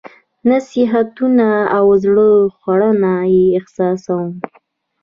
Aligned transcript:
نصيحتونه 0.49 1.47
او 1.77 1.85
زړه 2.03 2.27
خوړنه 2.57 3.13
یې 3.33 3.45
احساسوم. 3.59 4.29